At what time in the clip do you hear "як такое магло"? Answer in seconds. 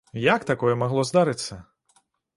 0.21-1.03